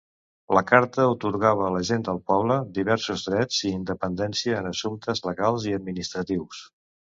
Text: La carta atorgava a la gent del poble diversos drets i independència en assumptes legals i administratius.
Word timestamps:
La 0.57 0.61
carta 0.69 1.03
atorgava 1.09 1.65
a 1.67 1.69
la 1.75 1.81
gent 1.89 2.05
del 2.07 2.21
poble 2.31 2.57
diversos 2.79 3.27
drets 3.29 3.61
i 3.69 3.75
independència 3.75 4.59
en 4.65 4.73
assumptes 4.73 5.25
legals 5.31 5.71
i 5.73 5.79
administratius. 5.83 6.67